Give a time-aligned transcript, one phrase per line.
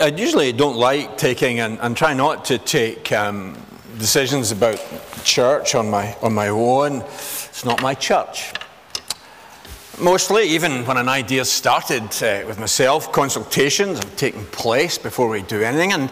[0.00, 3.54] I usually don't like taking and, and try not to take um,
[3.98, 4.80] decisions about
[5.24, 7.02] church on my, on my own.
[7.02, 8.54] It's not my church.
[9.98, 15.42] Mostly, even when an idea started uh, with myself, consultations have taken place before we
[15.42, 15.92] do anything.
[15.92, 16.10] And,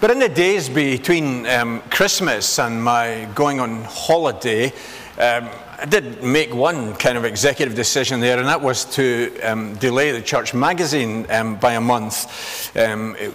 [0.00, 4.72] but in the days between um, Christmas and my going on holiday,
[5.20, 5.48] um,
[5.82, 10.12] I did make one kind of executive decision there, and that was to um, delay
[10.12, 12.76] the church magazine um, by a month.
[12.76, 13.34] Um, it,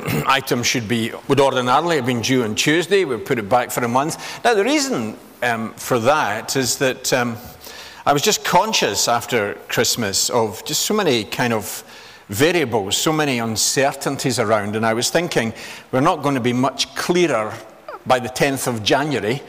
[0.26, 3.04] items should be, would ordinarily have been due on Tuesday.
[3.04, 4.18] We put it back for a month.
[4.42, 7.36] Now, the reason um, for that is that um,
[8.04, 11.84] I was just conscious after Christmas of just so many kind of
[12.28, 15.54] variables, so many uncertainties around, and I was thinking
[15.92, 17.54] we're not going to be much clearer
[18.04, 19.40] by the 10th of January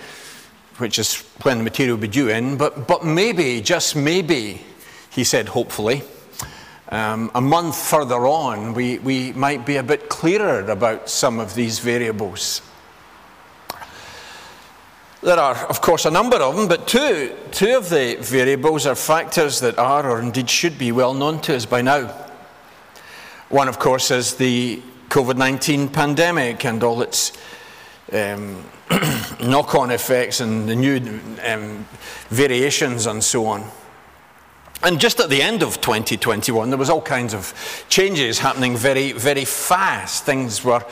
[0.77, 4.61] which is when the material will be due in, but, but maybe, just maybe,
[5.09, 6.03] he said hopefully,
[6.89, 11.53] um, a month further on, we, we might be a bit clearer about some of
[11.53, 12.61] these variables.
[15.21, 18.95] There are, of course, a number of them, but two, two of the variables are
[18.95, 22.07] factors that are, or indeed should be, well known to us by now.
[23.49, 27.31] One, of course, is the COVID 19 pandemic and all its
[28.13, 28.63] um,
[29.43, 30.97] knock on effects and the new
[31.45, 31.85] um,
[32.29, 33.69] variations and so on.
[34.83, 39.11] And just at the end of 2021, there was all kinds of changes happening very,
[39.11, 40.23] very fast.
[40.23, 40.85] Things were,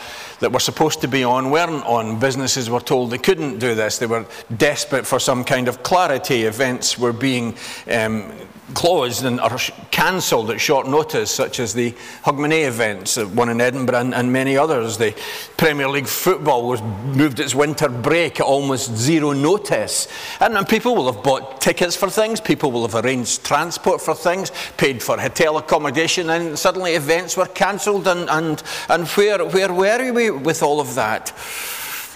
[0.46, 2.20] that were supposed to be on weren't on.
[2.20, 3.98] Businesses were told they couldn't do this.
[3.98, 6.44] They were desperate for some kind of clarity.
[6.44, 7.58] Events were being
[7.92, 8.32] um,
[8.74, 9.58] closed and or
[9.92, 11.92] cancelled at short notice, such as the
[12.24, 14.98] Hogmanay events, uh, one in Edinburgh and, and, many others.
[14.98, 15.16] The
[15.56, 20.08] Premier League football was moved its winter break at almost zero notice.
[20.40, 24.16] And, and people will have bought tickets for things, people will have arranged transport for
[24.16, 28.08] things, paid for hotel accommodation, and suddenly events were cancelled.
[28.08, 31.34] And, and, and where, where were we with all of that?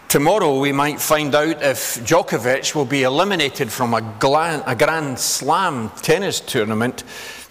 [0.09, 5.19] Tomorrow we might find out if Djokovic will be eliminated from a, glan, a Grand
[5.19, 7.03] Slam tennis tournament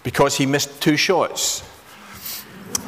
[0.03, 1.61] because he missed two shots.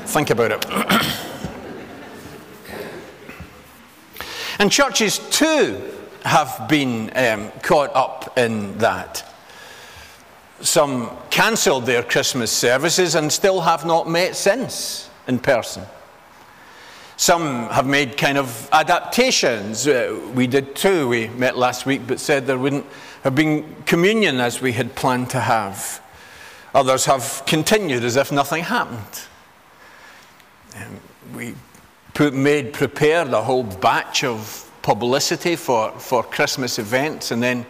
[0.08, 0.66] Think about it.
[4.60, 5.82] and churches too
[6.26, 9.26] have been um, caught up in that.
[10.60, 15.86] Some cancelled their Christmas services and still have not met since in person.
[17.22, 19.88] Some have made kind of adaptations.
[19.88, 21.08] Uh, we did too.
[21.08, 22.88] We met last week, but said there wouldn't
[23.24, 26.02] have been communion as we had planned to have.
[26.74, 29.22] Others have continued as if nothing happened.
[30.76, 31.00] Um,
[31.36, 31.54] we
[32.16, 37.68] put, made prepared a whole batch of publicity for, for Christmas events and then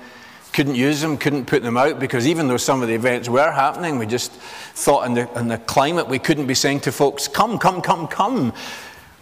[0.53, 3.51] couldn't use them, couldn't put them out because even though some of the events were
[3.51, 7.27] happening, we just thought in the, in the climate we couldn't be saying to folks,
[7.27, 8.53] come, come, come, come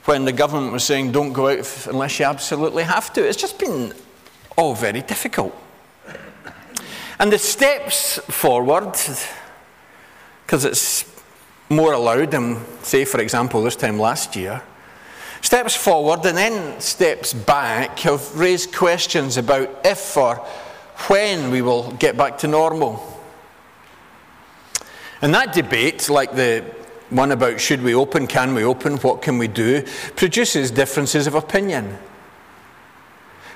[0.05, 3.27] when the government was saying don't go out unless you absolutely have to.
[3.27, 3.93] It's just been
[4.57, 5.55] all very difficult.
[7.19, 8.95] And the steps forward,
[10.45, 11.05] because it's
[11.69, 14.61] more allowed than, say, for example, this time last year,
[15.41, 20.35] steps forward and then steps back have raised questions about if or
[21.07, 23.21] when we will get back to normal.
[25.21, 26.63] And that debate, like the
[27.09, 29.83] one about should we open, can we open, what can we do,
[30.15, 31.97] produces differences of opinion.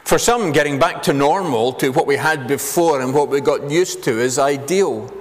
[0.04, 3.72] For some, getting back to normal, to what we had before and what we got
[3.72, 5.12] used to, is ideal.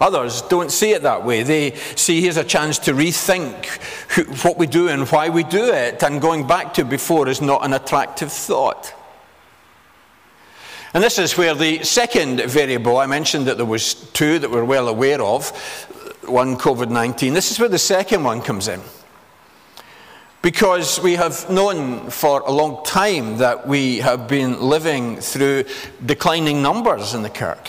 [0.00, 1.42] Others don't see it that way.
[1.42, 3.66] They see here's a chance to rethink
[4.12, 7.40] who, what we do and why we do it, and going back to before is
[7.40, 8.94] not an attractive thought.
[10.94, 14.64] And this is where the second variable, I mentioned that there was two that we're
[14.64, 15.52] well aware of,
[16.30, 17.34] one COVID 19.
[17.34, 18.80] This is where the second one comes in.
[20.40, 25.64] Because we have known for a long time that we have been living through
[26.06, 27.68] declining numbers in the Kirk.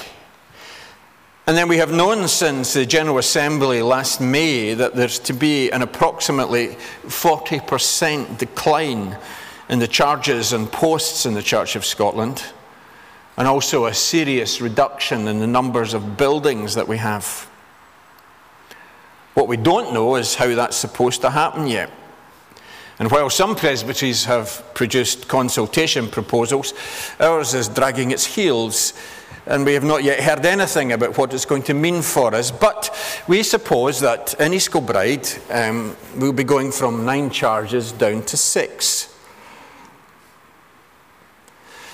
[1.50, 5.72] And then we have known since the General Assembly last May that there's to be
[5.72, 9.18] an approximately 40% decline
[9.68, 12.44] in the charges and posts in the Church of Scotland,
[13.36, 17.49] and also a serious reduction in the numbers of buildings that we have.
[19.40, 21.90] What we don't know is how that's supposed to happen yet.
[23.00, 26.74] And while some presbyteries have produced consultation proposals,
[27.22, 28.92] ours is dragging its heels,
[29.46, 32.52] and we have not yet heard anything about what it's going to mean for us.
[32.52, 32.94] But
[33.30, 38.36] we suppose that in East Kilbride um, we'll be going from nine charges down to
[38.36, 39.16] six.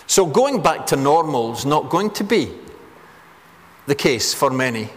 [0.07, 2.51] So going back to normal is not going to be
[3.85, 4.89] the case for many.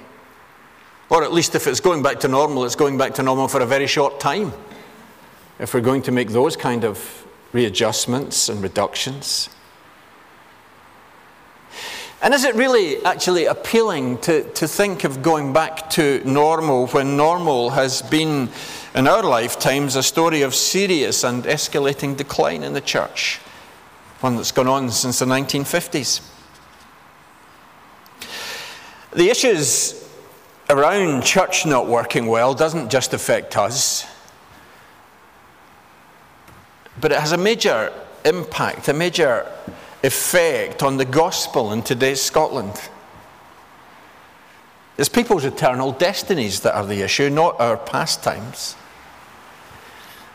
[1.11, 3.61] Or at least if it's going back to normal, it's going back to normal for
[3.61, 4.53] a very short time.
[5.59, 9.49] If we're going to make those kind of readjustments and reductions.
[12.21, 17.17] And is it really actually appealing to, to think of going back to normal when
[17.17, 18.51] normal has been,
[18.95, 23.37] in our lifetimes, a story of serious and escalating decline in the church?
[24.21, 26.21] One that's gone on since the 1950s.
[29.15, 29.98] The issues
[30.71, 34.07] around church not working well doesn't just affect us,
[37.01, 37.93] but it has a major
[38.25, 39.47] impact, a major
[40.03, 42.75] effect on the gospel in today's Scotland.
[44.97, 48.75] It's people's eternal destinies that are the issue, not our pastimes.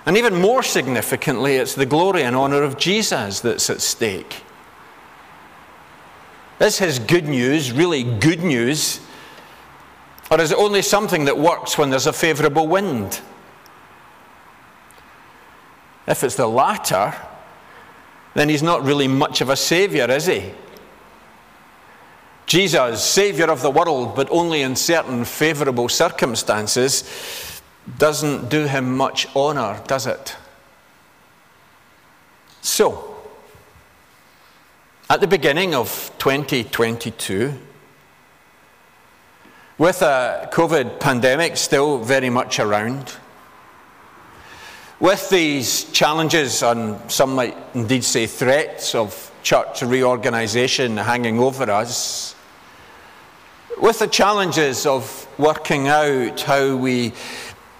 [0.05, 4.41] And even more significantly, it's the glory and honour of Jesus that's at stake.
[6.59, 8.99] This is his good news really good news?
[10.31, 13.21] Or is it only something that works when there's a favourable wind?
[16.07, 17.13] If it's the latter,
[18.33, 20.51] then he's not really much of a saviour, is he?
[22.45, 27.61] Jesus, Saviour of the world, but only in certain favourable circumstances,
[27.97, 30.35] doesn't do him much honour, does it?
[32.61, 33.15] So,
[35.09, 37.59] at the beginning of 2022,
[39.83, 43.17] with a COVID pandemic still very much around,
[45.01, 52.33] with these challenges, and some might indeed say threats of church reorganisation hanging over us,
[53.77, 57.11] with the challenges of working out how we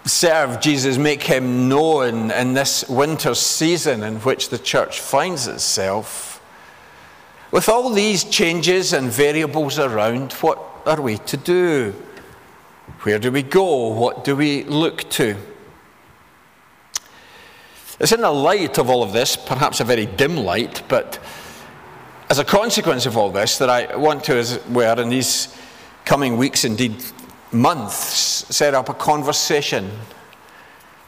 [0.03, 6.43] serve Jesus, make him known in this winter season in which the church finds itself,
[7.51, 11.93] with all these changes and variables around, what are we to do?
[13.01, 13.87] Where do we go?
[13.87, 15.35] What do we look to?
[17.99, 21.19] It's in the light of all of this, perhaps a very dim light, but
[22.29, 25.55] as a consequence of all this, that I want to, as it were, in these
[26.05, 27.03] coming weeks, indeed
[27.51, 29.91] months, set up a conversation,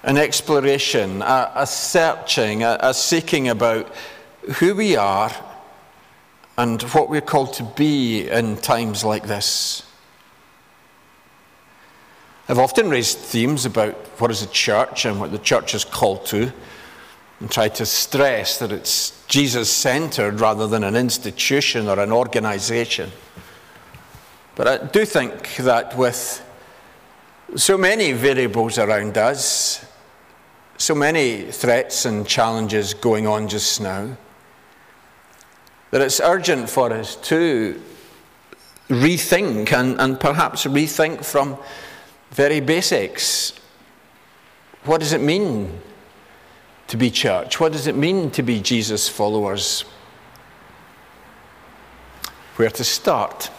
[0.03, 3.93] an exploration, a, a searching, a, a seeking about
[4.59, 5.31] who we are
[6.57, 9.83] and what we're called to be in times like this.
[12.47, 16.25] I've often raised themes about what is a church and what the church is called
[16.27, 16.53] to
[17.39, 23.11] and try to stress that it's Jesus centered rather than an institution or an organization.
[24.55, 26.41] But I do think that with
[27.55, 29.85] so many variables around us,
[30.77, 34.15] so many threats and challenges going on just now,
[35.91, 37.81] that it's urgent for us to
[38.89, 41.57] rethink and, and perhaps rethink from
[42.31, 43.53] very basics.
[44.83, 45.81] What does it mean
[46.87, 47.59] to be church?
[47.59, 49.81] What does it mean to be Jesus followers?
[52.57, 53.49] Where to start?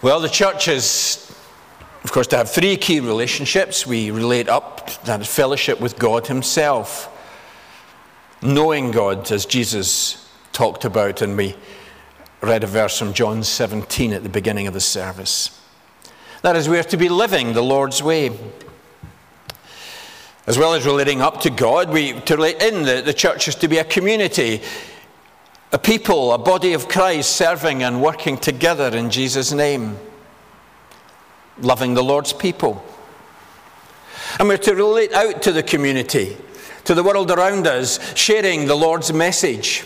[0.00, 1.34] Well, the church is,
[2.04, 3.86] of course, to have three key relationships.
[3.86, 7.08] We relate up that fellowship with God Himself,
[8.42, 11.56] knowing God, as Jesus talked about, and we
[12.40, 15.60] read a verse from John 17 at the beginning of the service.
[16.42, 18.30] That is, we are to be living the Lord's way.
[20.46, 23.54] As well as relating up to God, we to relate in the, the church is
[23.56, 24.62] to be a community,
[25.72, 29.98] a people, a body of Christ serving and working together in Jesus' name,
[31.58, 32.82] loving the Lord's people.
[34.38, 36.36] And we're to relate out to the community,
[36.88, 39.84] to the world around us, sharing the Lord's message.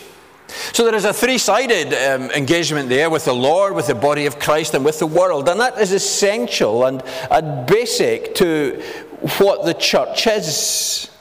[0.71, 4.25] So there is a three sided um, engagement there with the Lord, with the body
[4.25, 5.49] of Christ, and with the world.
[5.49, 8.81] And that is essential and, and basic to
[9.37, 11.11] what the church is.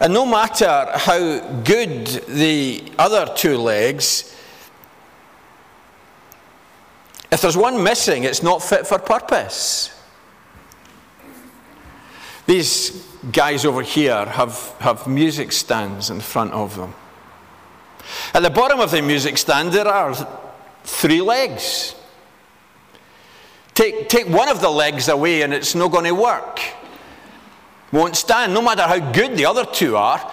[0.00, 4.34] And no matter how good the other two legs,
[7.30, 9.90] if there's one missing, it's not fit for purpose.
[12.46, 16.94] These guys over here have, have music stands in front of them.
[18.34, 20.14] At the bottom of the music stand, there are
[20.84, 21.94] three legs.
[23.72, 26.60] Take, take one of the legs away and it's not going to work.
[27.92, 30.32] Won't stand, no matter how good the other two are.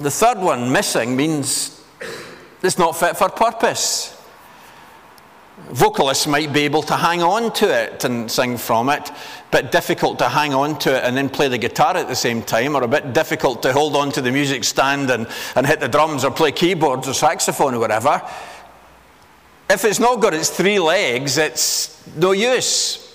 [0.00, 1.84] The third one missing means
[2.62, 4.17] it's not fit for purpose.
[5.70, 9.10] Vocalists might be able to hang on to it and sing from it,
[9.50, 12.42] but difficult to hang on to it and then play the guitar at the same
[12.42, 15.80] time, or a bit difficult to hold on to the music stand and, and hit
[15.80, 18.22] the drums or play keyboards or saxophone or whatever.
[19.68, 23.07] If it's not got its three legs, it's no use.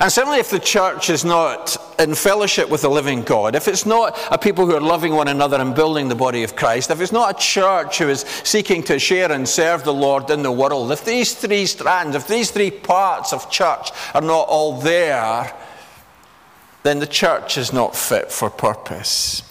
[0.00, 3.86] And certainly, if the church is not in fellowship with the living God, if it's
[3.86, 7.00] not a people who are loving one another and building the body of Christ, if
[7.00, 10.50] it's not a church who is seeking to share and serve the Lord in the
[10.50, 15.52] world, if these three strands, if these three parts of church are not all there,
[16.82, 19.42] then the church is not fit for purpose.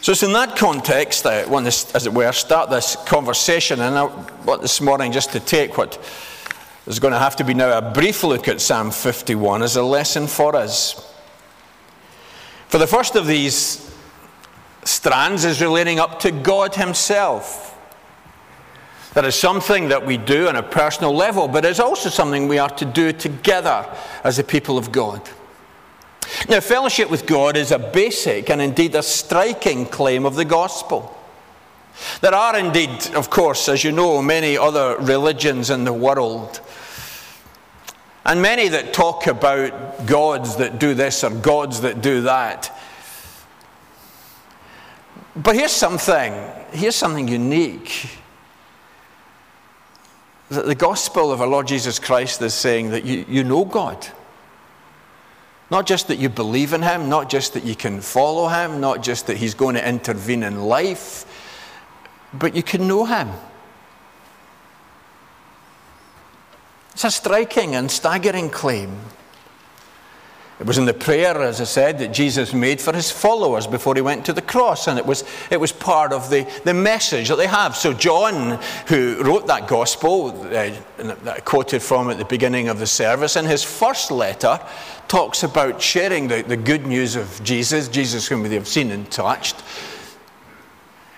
[0.00, 3.80] So it's in that context that I want to, as it were, start this conversation.
[3.80, 4.04] And I
[4.46, 6.02] want this morning just to take what
[6.90, 9.82] is going to have to be now a brief look at Psalm 51 as a
[9.82, 11.14] lesson for us.
[12.66, 13.94] For the first of these
[14.82, 17.78] strands is relating up to God Himself.
[19.14, 22.58] That is something that we do on a personal level, but it's also something we
[22.58, 23.86] are to do together
[24.24, 25.22] as the people of God.
[26.48, 31.16] Now, fellowship with God is a basic and indeed a striking claim of the gospel.
[32.20, 36.60] There are indeed, of course, as you know, many other religions in the world.
[38.24, 42.76] And many that talk about gods that do this or gods that do that.
[45.36, 46.34] But here's something,
[46.72, 48.08] here's something unique.
[50.50, 54.06] That the gospel of our Lord Jesus Christ is saying that you, you know God.
[55.70, 59.02] Not just that you believe in Him, not just that you can follow Him, not
[59.02, 61.24] just that He's going to intervene in life,
[62.32, 63.28] but you can know Him.
[66.92, 68.96] It's a striking and staggering claim.
[70.60, 73.94] It was in the prayer, as I said, that Jesus made for his followers before
[73.94, 77.28] he went to the cross, and it was, it was part of the, the message
[77.28, 77.74] that they have.
[77.74, 82.78] So, John, who wrote that gospel uh, that I quoted from at the beginning of
[82.78, 84.60] the service, in his first letter,
[85.08, 89.10] talks about sharing the, the good news of Jesus, Jesus whom they have seen and
[89.10, 89.56] touched.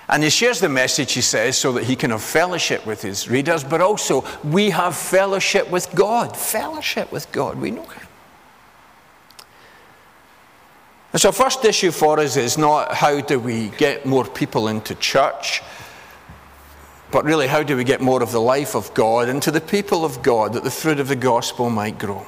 [0.08, 3.28] And he shares the message, he says, so that he can have fellowship with his
[3.28, 6.36] readers, but also we have fellowship with God.
[6.36, 7.58] Fellowship with God.
[7.58, 8.06] We know him.
[11.12, 14.94] And so, first issue for us is not how do we get more people into
[14.94, 15.62] church,
[17.10, 20.06] but really how do we get more of the life of God into the people
[20.06, 22.26] of God that the fruit of the gospel might grow.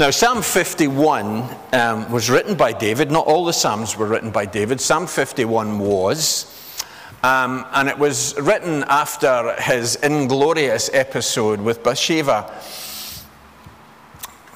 [0.00, 3.10] Now, Psalm 51 um, was written by David.
[3.10, 4.80] Not all the Psalms were written by David.
[4.80, 6.46] Psalm 51 was.
[7.22, 12.50] Um, and it was written after his inglorious episode with Bathsheba.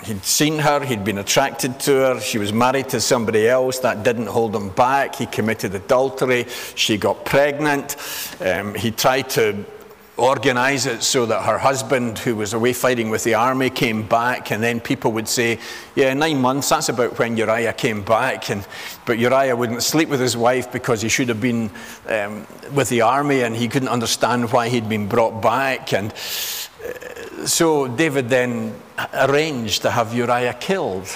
[0.05, 4.03] He'd seen her, he'd been attracted to her, she was married to somebody else, that
[4.03, 5.15] didn't hold him back.
[5.15, 7.97] He committed adultery, she got pregnant.
[8.41, 9.63] Um, he tried to
[10.17, 14.53] organize it so that her husband, who was away fighting with the army, came back,
[14.53, 15.59] and then people would say,
[15.97, 18.51] Yeah, nine months, that's about when Uriah came back.
[18.51, 18.67] And,
[19.07, 21.71] but Uriah wouldn't sleep with his wife because he should have been
[22.09, 25.93] um, with the army and he couldn't understand why he'd been brought back.
[25.93, 28.75] And so David then
[29.15, 31.09] arranged to have Uriah killed.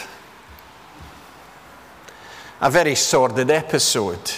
[2.61, 4.33] A very sordid episode.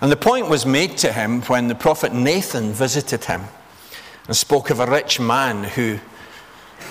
[0.00, 3.42] And the point was made to him when the prophet Nathan visited him
[4.26, 5.98] and spoke of a rich man who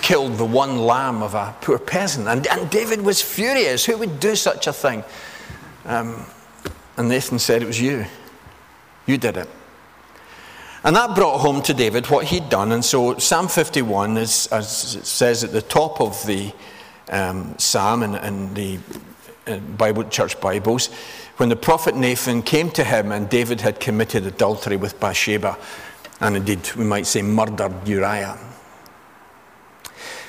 [0.01, 2.27] killed the one lamb of a poor peasant.
[2.27, 3.85] And, and David was furious.
[3.85, 5.03] Who would do such a thing?
[5.85, 6.25] Um,
[6.97, 8.05] and Nathan said, It was you.
[9.05, 9.50] You did it.
[10.83, 12.71] And that brought home to David what he'd done.
[12.71, 16.53] And so Psalm 51 is, as it says at the top of the
[17.09, 18.79] um, psalm in, in the
[19.47, 20.89] uh, Bible, church Bibles,
[21.38, 25.58] when the prophet Nathan came to him and David had committed adultery with Bathsheba,
[26.22, 28.38] and indeed, we might say, murdered Uriah.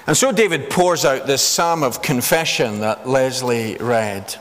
[0.06, 4.36] And so David pours out this psalm of confession that Leslie read.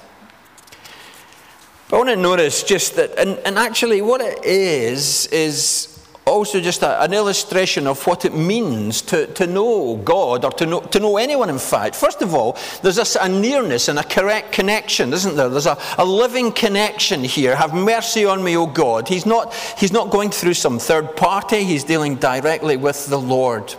[1.89, 5.94] But I want to notice just that, and, and actually, what it is, is
[6.25, 10.65] also just a, an illustration of what it means to, to know God or to
[10.65, 11.95] know, to know anyone, in fact.
[11.95, 15.49] First of all, there's a, a nearness and a correct connection, isn't there?
[15.49, 17.55] There's a, a living connection here.
[17.55, 19.07] Have mercy on me, O God.
[19.07, 23.75] He's not, he's not going through some third party, he's dealing directly with the Lord.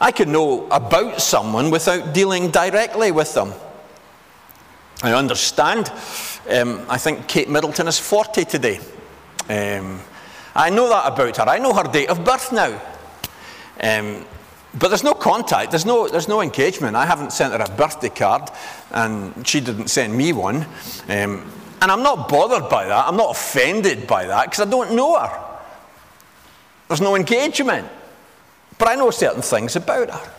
[0.00, 3.52] I could know about someone without dealing directly with them.
[5.02, 5.90] I understand.
[6.50, 8.80] Um, I think Kate Middleton is 40 today.
[9.48, 10.00] Um,
[10.54, 11.48] I know that about her.
[11.48, 12.80] I know her date of birth now.
[13.80, 14.24] Um,
[14.78, 16.96] but there's no contact, there's no, there's no engagement.
[16.96, 18.50] I haven't sent her a birthday card,
[18.90, 20.66] and she didn't send me one.
[21.08, 21.50] Um,
[21.80, 23.06] and I'm not bothered by that.
[23.06, 25.58] I'm not offended by that because I don't know her.
[26.88, 27.88] There's no engagement.
[28.78, 30.32] But I know certain things about her.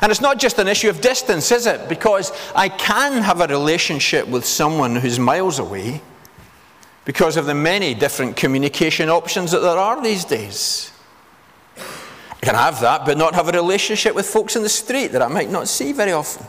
[0.00, 1.88] And it's not just an issue of distance, is it?
[1.88, 6.00] Because I can have a relationship with someone who's miles away
[7.04, 10.90] because of the many different communication options that there are these days.
[11.76, 15.22] I can have that, but not have a relationship with folks in the street that
[15.22, 16.46] I might not see very often.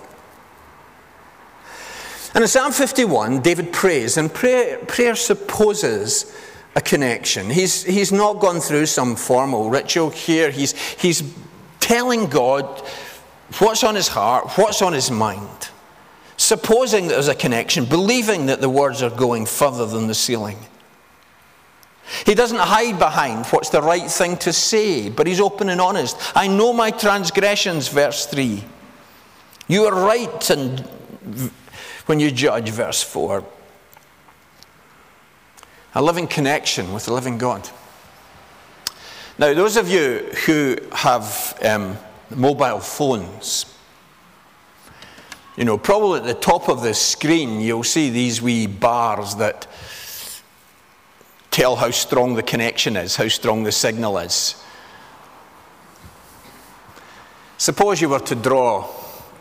[2.35, 6.35] And in Psalm 51, David prays, and prayer, prayer supposes
[6.75, 7.49] a connection.
[7.49, 10.49] He's, he's not gone through some formal ritual here.
[10.49, 11.23] He's, he's
[11.79, 12.65] telling God
[13.59, 15.69] what's on his heart, what's on his mind,
[16.37, 20.57] supposing that there's a connection, believing that the words are going further than the ceiling.
[22.25, 26.17] He doesn't hide behind what's the right thing to say, but he's open and honest.
[26.35, 28.63] I know my transgressions, verse 3.
[29.67, 30.79] You are right and
[32.05, 33.45] when you judge, verse 4.
[35.95, 37.69] A living connection with the living God.
[39.37, 41.97] Now, those of you who have um,
[42.29, 43.72] mobile phones,
[45.55, 49.67] you know, probably at the top of the screen, you'll see these wee bars that
[51.51, 54.55] tell how strong the connection is, how strong the signal is.
[57.57, 58.83] Suppose you were to draw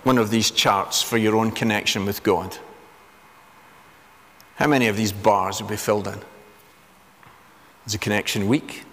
[0.05, 2.59] one of these charts for your own connection with God.
[4.57, 6.21] How many of these bars would be filled in?
[7.87, 8.85] Is the connection weak?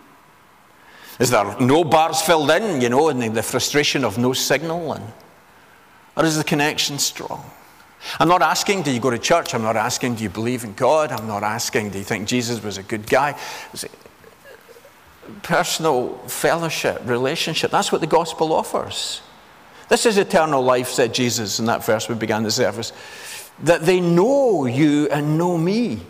[1.20, 4.94] Is there no bars filled in, you know, and the frustration of no signal?
[4.94, 5.06] And,
[6.20, 7.50] or is the connection strong?
[8.20, 9.56] I'm not asking, do you go to church?
[9.56, 11.12] I'm not asking, do you believe in God?
[11.12, 13.40] I'm not asking, do you think Jesus was a good guy?
[15.44, 17.72] Personal fellowship, relationship.
[17.72, 19.22] That's what the gospel offers.
[19.88, 22.92] This is eternal life, said Jesus in that verse we began the service.
[23.64, 26.02] That they know you and know me.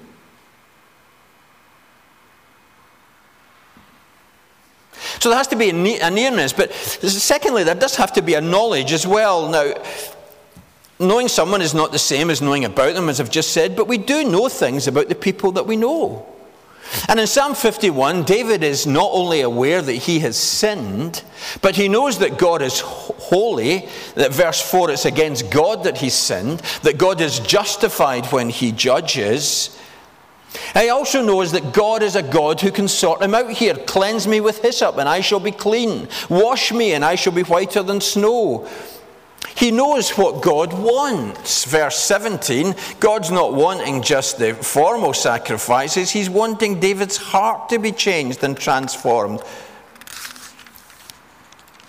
[5.19, 8.41] So there has to be a nearness, but secondly, there does have to be a
[8.41, 9.49] knowledge as well.
[9.49, 9.73] Now,
[10.97, 13.87] knowing someone is not the same as knowing about them, as I've just said, but
[13.87, 16.25] we do know things about the people that we know.
[17.07, 21.23] And in Psalm 51, David is not only aware that he has sinned,
[21.61, 26.09] but he knows that God is holy, that verse 4 it's against God that he
[26.09, 29.77] sinned, that God is justified when he judges.
[30.73, 33.75] He also knows that God is a God who can sort him out here.
[33.75, 36.07] Cleanse me with hyssop, and I shall be clean.
[36.29, 38.67] Wash me, and I shall be whiter than snow.
[39.55, 41.65] He knows what God wants.
[41.65, 47.91] Verse 17 God's not wanting just the formal sacrifices, He's wanting David's heart to be
[47.91, 49.41] changed and transformed.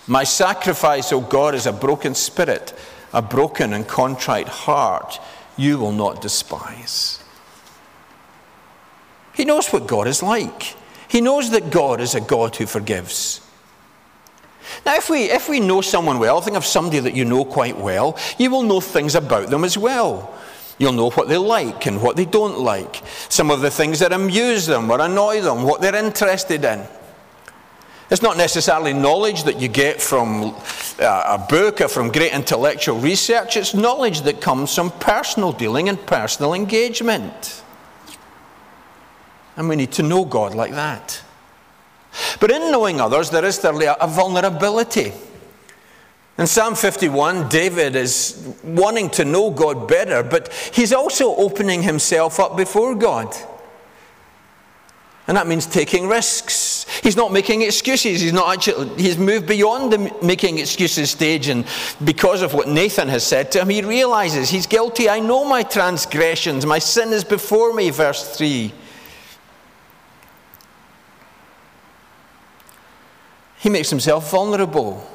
[0.07, 2.73] My sacrifice, O God, is a broken spirit,
[3.13, 5.19] a broken and contrite heart
[5.57, 7.20] you will not despise.
[9.41, 10.75] He knows what God is like.
[11.07, 13.41] He knows that God is a God who forgives.
[14.85, 17.75] Now, if we, if we know someone well, think of somebody that you know quite
[17.75, 20.31] well, you will know things about them as well.
[20.77, 24.13] You'll know what they like and what they don't like, some of the things that
[24.13, 26.85] amuse them or annoy them, what they're interested in.
[28.11, 30.55] It's not necessarily knowledge that you get from
[30.99, 35.89] uh, a book or from great intellectual research, it's knowledge that comes from personal dealing
[35.89, 37.63] and personal engagement.
[39.57, 41.21] And we need to know God like that.
[42.39, 45.13] But in knowing others, there is thirdly a vulnerability.
[46.37, 52.39] In Psalm 51, David is wanting to know God better, but he's also opening himself
[52.39, 53.35] up before God.
[55.27, 56.85] And that means taking risks.
[57.03, 58.21] He's not making excuses.
[58.21, 61.47] He's not actually, he's moved beyond the making excuses stage.
[61.47, 61.65] And
[62.03, 65.09] because of what Nathan has said to him, he realizes he's guilty.
[65.09, 66.65] I know my transgressions.
[66.65, 68.73] My sin is before me, verse 3.
[73.61, 75.07] He makes himself vulnerable.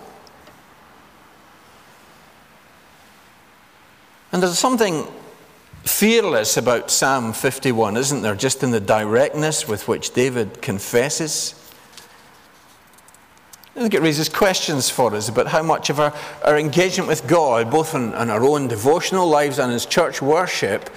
[4.31, 5.05] And there's something
[5.83, 8.37] fearless about Psalm 51, isn't there?
[8.37, 11.61] Just in the directness with which David confesses.
[13.75, 17.27] I think it raises questions for us about how much of our, our engagement with
[17.27, 20.89] God, both in, in our own devotional lives and as church worship,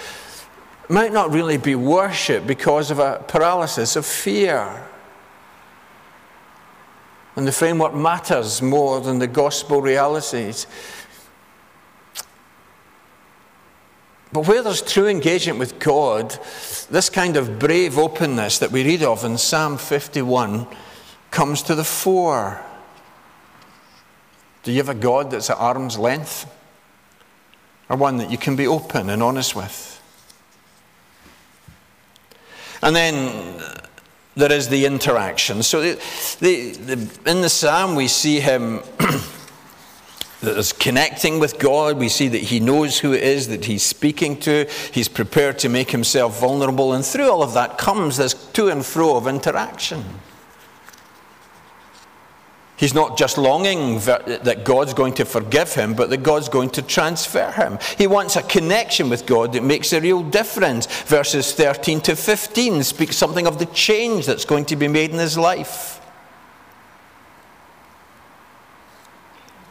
[0.87, 4.85] might not really be worship because of a paralysis of fear.
[7.39, 10.67] And the framework matters more than the gospel realities.
[14.33, 16.37] But where there's true engagement with God,
[16.89, 20.67] this kind of brave openness that we read of in Psalm 51
[21.31, 22.61] comes to the fore.
[24.63, 26.45] Do you have a God that's at arm's length?
[27.87, 30.01] Or one that you can be open and honest with?
[32.81, 33.63] And then
[34.39, 35.61] there is the interaction.
[35.63, 36.01] So the,
[36.39, 41.97] the, the, in the psalm, we see him that there's connecting with God.
[41.97, 44.65] We see that he knows who it is that he's speaking to.
[44.93, 46.93] He's prepared to make himself vulnerable.
[46.93, 50.03] And through all of that comes this to and fro of interaction.
[52.79, 56.81] He's not just longing that God's going to forgive him, but that God's going to
[56.81, 57.77] transfer him.
[57.97, 60.85] He wants a connection with God that makes a real difference.
[61.03, 65.17] Verses 13 to 15 speak something of the change that's going to be made in
[65.17, 65.99] his life.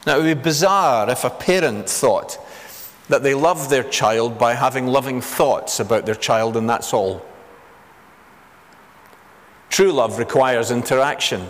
[0.06, 2.38] Now, it would be bizarre if a parent thought
[3.08, 7.24] that they love their child by having loving thoughts about their child, and that's all.
[9.70, 11.46] True love requires interaction.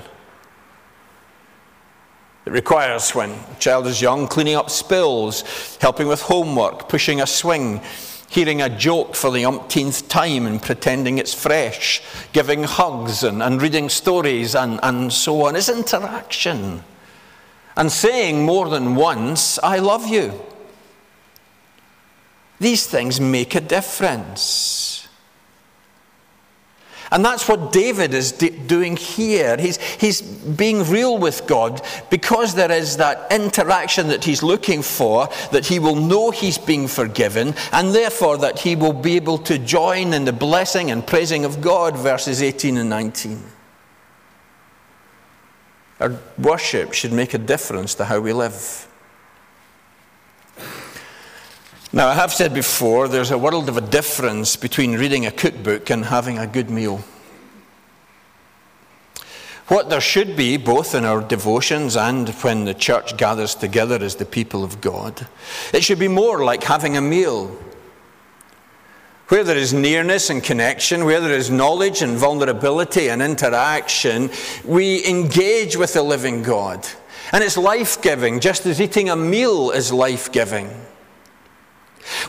[2.49, 7.27] It requires, when a child is young, cleaning up spills, helping with homework, pushing a
[7.27, 7.83] swing,
[8.31, 12.01] hearing a joke for the umpteenth time and pretending it's fresh,
[12.33, 15.57] giving hugs and, and reading stories and, and so on.
[15.57, 16.83] It's interaction
[17.77, 20.41] and saying more than once, I love you.
[22.61, 25.07] These things make a difference.
[27.11, 29.57] And that's what David is doing here.
[29.57, 35.29] He's, he's being real with God because there is that interaction that he's looking for,
[35.53, 39.59] that he will know he's being forgiven, and therefore that he will be able to
[39.59, 43.43] join in the blessing and praising of God, verses 18 and 19.
[46.01, 48.88] Our worship should make a difference to how we live.
[51.93, 55.89] Now, I have said before, there's a world of a difference between reading a cookbook
[55.89, 57.03] and having a good meal.
[59.69, 64.17] What there should be, both in our devotions and when the church gathers together as
[64.17, 65.27] the people of God,
[65.73, 67.57] it should be more like having a meal
[69.29, 74.31] where there is nearness and connection, where there is knowledge and vulnerability and interaction,
[74.65, 76.87] we engage with the living God.
[77.33, 80.71] And it's life giving, just as eating a meal is life giving.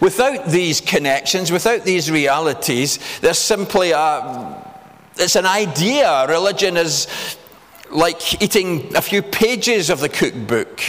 [0.02, 4.66] Without these connections, without these realities, there's simply a
[5.20, 6.26] it's an idea.
[6.28, 7.08] Religion is
[7.92, 10.82] like eating a few pages of the cookbook.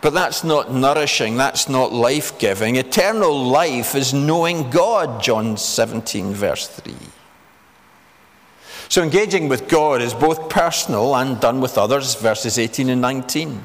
[0.00, 2.76] But that's not nourishing, that's not life giving.
[2.76, 6.94] Eternal life is knowing God, John 17, verse 3.
[8.88, 13.64] So engaging with God is both personal and done with others, verses 18 and 19.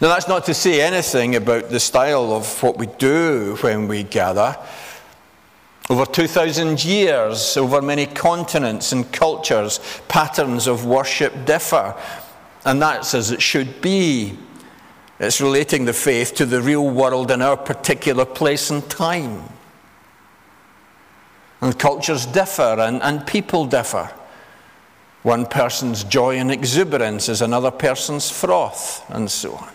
[0.00, 4.02] Now, that's not to say anything about the style of what we do when we
[4.02, 4.56] gather.
[5.90, 11.94] Over 2,000 years, over many continents and cultures, patterns of worship differ.
[12.64, 14.38] And that's as it should be.
[15.18, 19.42] It's relating the faith to the real world in our particular place and time.
[21.60, 24.10] And cultures differ and, and people differ.
[25.24, 29.70] One person's joy and exuberance is another person's froth, and so on.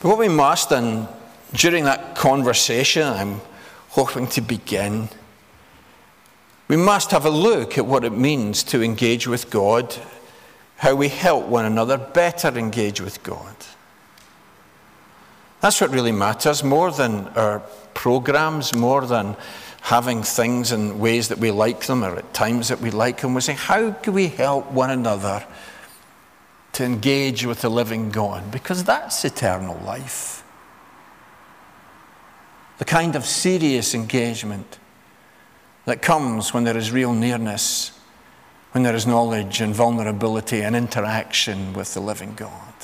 [0.00, 1.06] But what we must, and
[1.52, 3.40] during that conversation I'm
[3.90, 5.08] hoping to begin,
[6.68, 9.96] we must have a look at what it means to engage with God
[10.80, 13.54] how we help one another better engage with God.
[15.60, 17.60] That's what really matters more than our
[17.92, 19.36] programs, more than
[19.82, 23.34] having things in ways that we like them or at times that we like them.
[23.34, 25.44] We say, how can we help one another
[26.72, 28.50] to engage with the living God?
[28.50, 30.44] Because that's eternal life.
[32.78, 34.78] The kind of serious engagement
[35.84, 37.92] that comes when there is real nearness
[38.72, 42.74] when there is knowledge and vulnerability and interaction with the living God.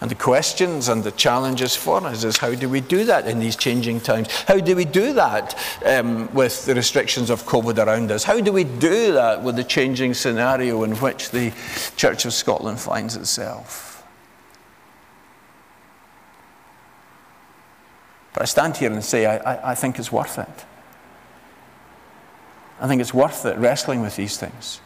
[0.00, 3.38] And the questions and the challenges for us is how do we do that in
[3.38, 4.30] these changing times?
[4.42, 8.22] How do we do that um, with the restrictions of COVID around us?
[8.22, 11.50] How do we do that with the changing scenario in which the
[11.96, 14.04] Church of Scotland finds itself?
[18.34, 20.66] But I stand here and say I, I, I think it's worth it.
[22.78, 24.82] I think it's worth it wrestling with these things.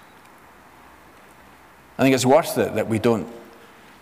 [1.99, 3.27] I think it's worth it that we don't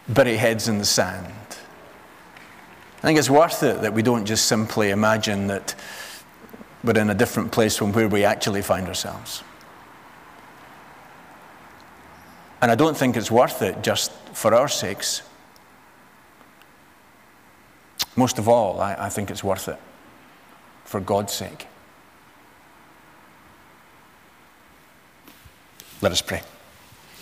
[0.09, 1.33] bury heads in the sand.
[2.99, 5.75] I think it's worth it that we don't just simply imagine that
[6.83, 9.43] we're in a different place from where we actually find ourselves.
[12.61, 15.23] And I don't think it's worth it just for our sakes.
[18.17, 19.79] Most of all, I, I think it's worth it
[20.85, 21.67] for God's sake.
[26.01, 26.43] Let us pray.